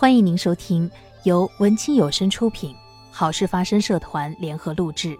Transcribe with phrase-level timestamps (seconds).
[0.00, 0.88] 欢迎您收听
[1.24, 2.72] 由文清有声出品、
[3.10, 5.18] 好事发生社团联合录制、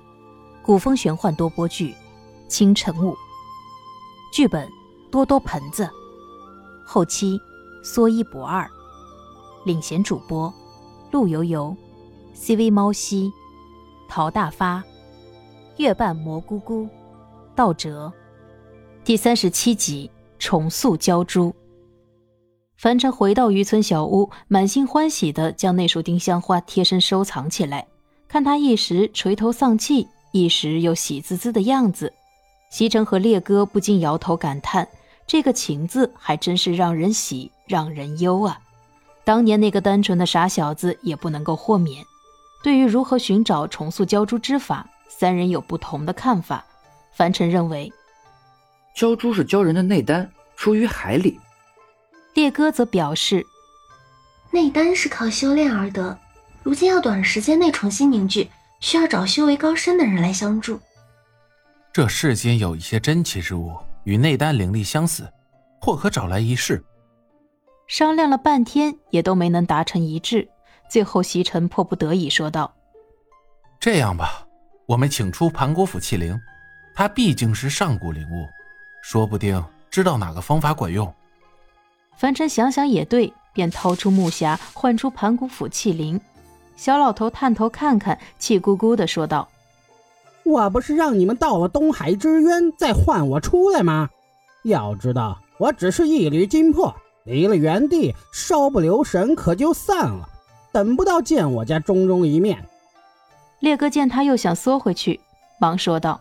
[0.63, 1.91] 古风玄幻多播剧
[2.47, 3.11] 《清晨雾》，
[4.33, 4.69] 剧本
[5.11, 5.91] 多多盆子，
[6.87, 7.37] 后期
[7.83, 8.71] 说一不二，
[9.65, 10.55] 领衔主播
[11.11, 11.77] 陆游游、
[12.33, 13.33] CV 猫西、
[14.09, 14.81] 陶大发、
[15.79, 16.89] 月半蘑菇菇、
[17.57, 18.13] 道哲，
[19.03, 20.09] 第三十七集
[20.39, 21.53] 重塑鲛珠。
[22.79, 27.85] 樊城回到渔村小屋，满心欢喜地将那束丁香花贴身收藏起来。
[28.29, 32.13] 看他一时垂头丧气，一时又喜滋滋的样子，
[32.71, 34.87] 西城和烈哥不禁摇头感叹：
[35.27, 38.61] 这个情字还真是让人喜，让人忧啊！
[39.25, 42.05] 当年那个单纯的傻小子也不能够豁免。
[42.63, 46.65] 对于如何寻找重塑鲛珠之法，三人有不同的看法。
[47.13, 47.93] 樊城认为，
[48.97, 51.41] 鲛珠是鲛人的内丹，出于海里。
[52.39, 53.45] 烈哥则表示，
[54.53, 56.17] 内丹是靠修炼而得，
[56.63, 60.79] 如今要短时间内重新凝聚，需要找修为高深的人来相助。
[61.93, 65.29] 这世间有一些珍奇之物与内丹灵力相似，
[65.81, 66.81] 或可找来一试。
[67.89, 70.49] 商量了半天，也都没能达成一致。
[70.89, 72.73] 最后，席尘迫不得已说道
[73.81, 74.47] ：“这样吧，
[74.87, 76.39] 我们请出盘古斧器灵，
[76.95, 78.47] 它毕竟是上古灵物，
[79.03, 81.13] 说不定知道哪个方法管用。”
[82.19, 86.21] 樊尘想想也对，便掏出木匣，唤出盘古斧器灵。
[86.75, 89.49] 小老头探头看看，气咕咕的说道
[90.45, 94.11] ：“我不是让你们到了东海之渊再唤我出来吗？
[94.65, 96.93] 要知道，我只是一缕金魄，
[97.25, 100.29] 离了原地，稍不留神可就散了，
[100.73, 102.65] 等不到见我家中中一面。”
[103.61, 105.21] 烈哥见他又想缩回去，
[105.61, 106.21] 忙说道：“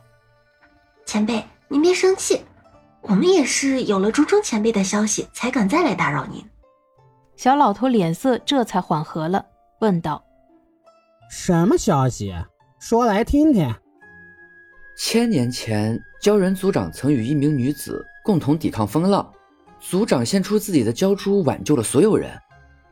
[1.06, 2.42] 前辈，您别生气。”
[3.10, 6.44] 我们也是有了钟钟前辈的消息，才敢再来打扰您。
[7.38, 9.46] 小老头脸色这才缓和了，
[9.80, 10.22] 问道
[11.32, 12.34] ：“什么消息？
[12.80, 13.74] 说来听听。”
[15.00, 19.32] 千年前，鲛人族长曾与一名女子共同抵抗风浪，
[19.80, 22.38] 族长献出自己的鲛珠，挽救了所有人。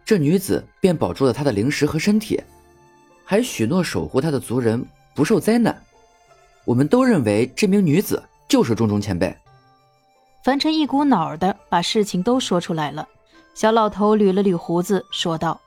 [0.06, 2.42] 这女子便保住了他的灵石和身体，
[3.26, 5.76] 还许诺守护他的族人不受灾难。
[6.64, 9.36] 我们都认为这名女子就是钟钟前辈。
[10.46, 13.08] 樊尘一股脑儿的把事情都说出来了。
[13.56, 15.60] 小老头捋了捋胡子，说道：“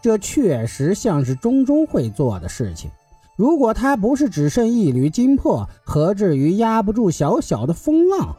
[0.00, 2.88] 这确实像是中中会做的事情。
[3.34, 8.36] 如果他不是只剩一缕金魄，何至于压不住小小的风浪？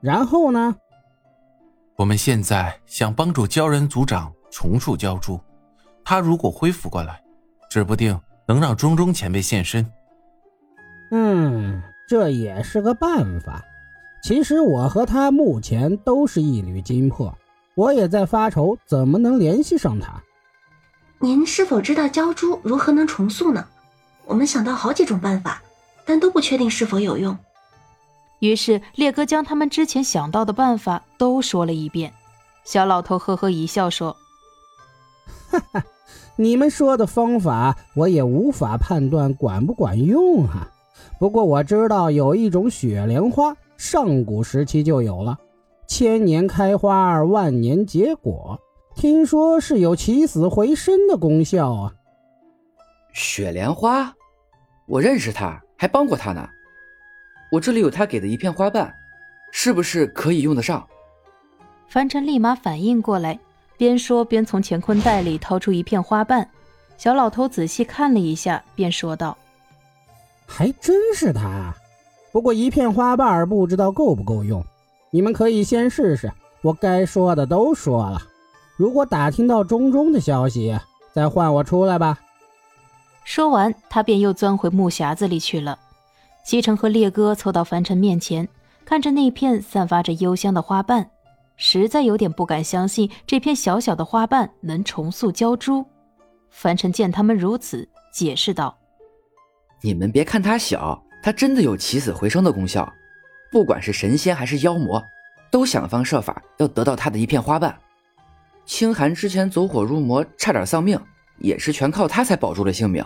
[0.00, 0.74] 然后呢？
[1.96, 5.38] 我们现在想帮助鲛人族长重塑鲛珠，
[6.02, 7.22] 他如果恢复过来，
[7.68, 8.18] 指不定
[8.48, 9.86] 能让中中前辈现身。
[11.10, 13.62] 嗯，这也是个办法。”
[14.22, 17.32] 其实我和他目前都是一缕金魄，
[17.76, 20.20] 我也在发愁怎么能联系上他。
[21.20, 23.64] 您是否知道鲛珠如何能重塑呢？
[24.24, 25.62] 我们想到好几种办法，
[26.04, 27.36] 但都不确定是否有用。
[28.40, 32.12] 于是烈哥将他们之前想到的办法都说了一遍。
[32.64, 34.16] 小老头呵呵一笑说
[35.48, 35.84] ：“哈哈，
[36.34, 40.68] 你们说的方法我也无法判断管不管用啊。
[41.20, 45.38] 不过我知道有一种雪莲花。”上古时期就有了，
[45.86, 48.58] 千年开花，万年结果，
[48.94, 51.92] 听说是有起死回生的功效啊。
[53.12, 54.14] 雪莲花，
[54.86, 56.48] 我认识他，还帮过他呢。
[57.52, 58.92] 我这里有他给的一片花瓣，
[59.52, 60.86] 是不是可以用得上？
[61.88, 63.38] 樊尘立马反应过来，
[63.76, 66.48] 边说边从乾坤袋里掏出一片花瓣。
[66.98, 69.36] 小老头仔细看了一下，便说道
[70.46, 71.74] ：“还真是他。”
[72.36, 74.62] 不过一片花瓣不知道够不够用，
[75.10, 76.30] 你们可以先试试。
[76.60, 78.20] 我该说的都说了，
[78.76, 80.78] 如果打听到中中的消息，
[81.14, 82.20] 再换我出来吧。
[83.24, 85.78] 说完，他便又钻回木匣子里去了。
[86.44, 88.46] 西城和烈哥凑到凡尘面前，
[88.84, 91.08] 看着那片散发着幽香的花瓣，
[91.56, 95.82] 实在有点不敢相信这片小小的花瓣能重塑鲛珠。
[96.50, 98.76] 凡尘见他们如此，解释道
[99.80, 102.94] ：“你们别看它小。”他真的有起死回生的功效，
[103.50, 105.04] 不管是神仙还是妖魔，
[105.50, 107.76] 都想方设法要得到他的一片花瓣。
[108.64, 110.96] 清寒之前走火入魔，差点丧命，
[111.38, 113.04] 也是全靠他才保住了性命。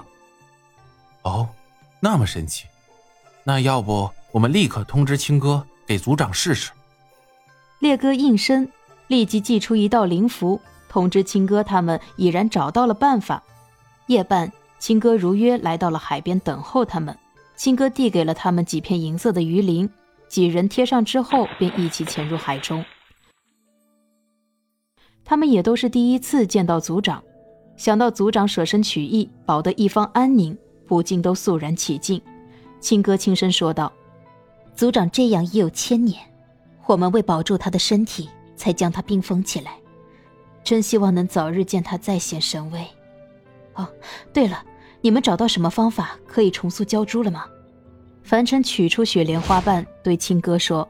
[1.23, 1.49] 哦，
[1.99, 2.67] 那么神奇，
[3.43, 6.73] 那要不我们立刻通知青哥给族长试试？
[7.79, 8.69] 烈哥应声，
[9.07, 13.43] 立即祭出一道灵符，通知青哥他们已然找到了办法。
[14.09, 17.17] 夜半，青哥如约来到了海边等候他们。
[17.61, 19.87] 青哥递给了他们几片银色的鱼鳞，
[20.29, 22.83] 几人贴上之后，便一起潜入海中。
[25.27, 27.23] 他们也都是第一次见到族长，
[27.77, 32.19] 想到族长舍身取义，保得一方安宁，不禁都肃然起敬。
[32.81, 33.93] 青哥轻声说道
[34.75, 36.19] ：“族长这样已有千年，
[36.87, 39.75] 我们为保住他的身体，才将他冰封起来。
[40.65, 42.83] 真希望能早日见他再现神威。
[43.75, 43.87] 哦，
[44.33, 44.65] 对了，
[45.01, 47.45] 你们找到什么方法可以重塑鲛珠了吗？”
[48.23, 50.87] 凡尘取出雪莲花瓣，对青哥说：“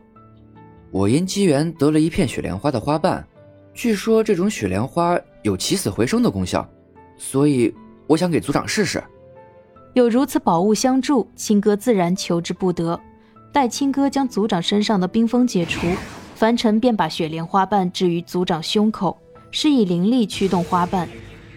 [0.90, 3.26] 我因机缘得了一片雪莲花的花瓣，
[3.72, 6.68] 据说这种雪莲花有起死回生的功效，
[7.16, 7.72] 所以
[8.06, 9.02] 我想给族长试试。”
[9.94, 13.00] 有如此宝物相助，青哥自然求之不得。
[13.52, 15.86] 待青哥将族长身上的冰封解除，
[16.34, 19.18] 凡尘便把雪莲花瓣置于族长胸口，
[19.50, 21.08] 示意灵力驱动花瓣，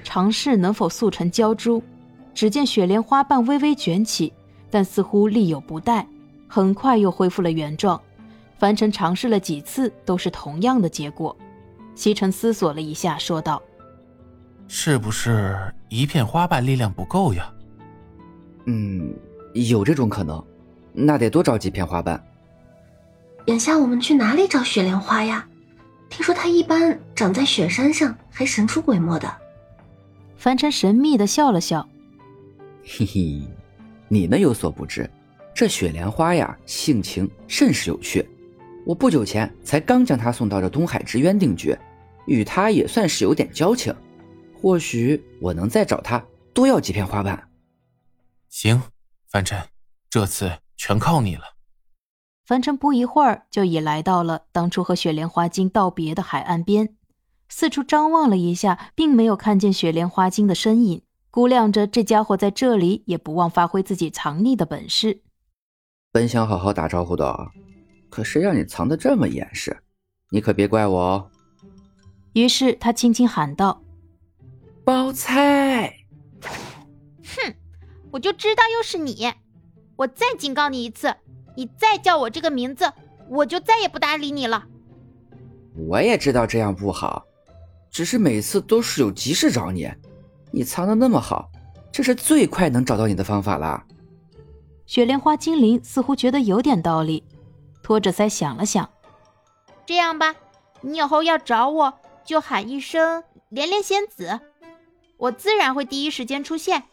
[0.04, 1.84] 尝试能否速成鲛珠。
[2.34, 4.34] 只见雪莲花瓣微微卷起，
[4.70, 6.08] 但似乎力有不逮，
[6.48, 8.00] 很快又恢复了原状。
[8.58, 11.36] 凡尘尝试了几次，都是同样的结果。
[11.96, 13.62] 西城思索了一下，说道
[14.68, 17.52] ：“是不是一片花瓣力量不够呀？”
[18.66, 19.14] 嗯，
[19.54, 20.44] 有这种可能，
[20.94, 22.24] 那得多找几片花瓣。
[23.48, 25.46] 眼下我们去哪里找雪莲花呀？
[26.10, 29.30] 听说它一般长在雪山上，还神出鬼没的。
[30.38, 31.88] 凡尘神秘的笑了笑，
[32.86, 33.42] 嘿嘿，
[34.10, 35.10] 你们有所不知，
[35.56, 38.28] 这雪莲花呀，性情甚是有趣。
[38.86, 41.78] 我不久前才刚将它送到这东海之渊定居，
[42.26, 43.96] 与它也算是有点交情。
[44.54, 47.50] 或许我能再找它多要几片花瓣。
[48.50, 48.82] 行，
[49.30, 49.62] 凡尘，
[50.10, 51.44] 这次全靠你了。
[52.46, 56.98] 凡尘不一会儿就已来到了当初和雪莲花精道别的海岸边，
[57.48, 61.04] 四处张望了一下，并没有看见雪莲花精的身影，
[61.34, 65.24] 估量着这家伙在这里也不忘发挥自己藏匿的本事。
[66.12, 67.36] 本想好好打招呼的，
[68.08, 69.76] 可谁让你藏得这么严实？
[70.30, 71.32] 你可别怪我哦。
[72.34, 73.82] 于是他轻轻喊道
[74.86, 75.92] ：“包菜。”
[77.26, 77.56] 哼
[78.12, 79.28] 我就知道又是你！
[79.96, 81.16] 我再警告你一次，
[81.58, 82.86] 你再叫我这个名字，
[83.28, 84.64] 我就再也不搭理你了。
[85.76, 87.26] 我也知道这样不好，
[87.90, 89.92] 只是每次都是有急事找你，
[90.56, 91.50] 你藏的那么好，
[91.92, 93.84] 这是最快能找到你的方法了。
[94.86, 97.24] 雪莲花精灵似乎觉得有点道理，
[97.82, 98.88] 托着腮想了想，
[99.84, 100.36] 这样吧，
[100.82, 104.40] 你以后要找我就喊一声“连连仙子”，
[105.18, 106.84] 我自然会第一时间出现。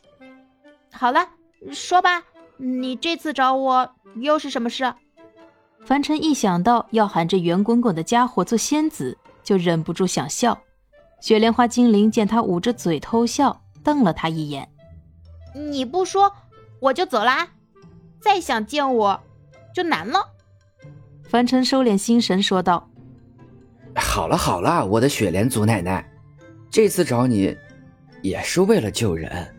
[0.91, 1.29] 好了，
[1.71, 2.23] 说吧，
[2.57, 4.95] 你这次找我又是什么事？
[5.85, 10.59] 凡尘一想到要喊这圆滚滚的家伙做仙子，就忍不住想笑。
[11.21, 14.69] 雪莲花精灵见他捂着嘴偷笑，瞪了他一眼
[15.55, 16.33] ：“你不说，
[16.81, 17.49] 我就走啦！
[18.21, 19.21] 再想见我，
[19.75, 20.21] 就难了。”
[21.29, 22.91] 凡尘收敛心神，说道
[23.95, 26.11] ：“好了好了，我的雪莲祖奶奶，
[26.71, 27.57] 这次找你，
[28.23, 29.55] 也是为了救人。”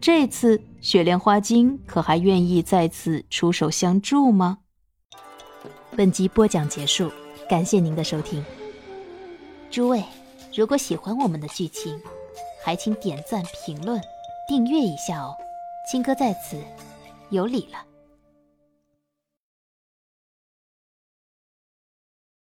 [0.00, 4.58] 这次雪莲花精可还愿意再次出手相助吗？
[5.96, 7.10] 本集播讲结束，
[7.48, 8.44] 感谢您的收听。
[9.70, 10.02] 诸位，
[10.56, 12.00] 如果喜欢我们的剧情，
[12.62, 14.00] 还请点赞、评论、
[14.46, 15.36] 订阅一下哦。
[15.90, 16.56] 青哥在此
[17.30, 17.93] 有礼了。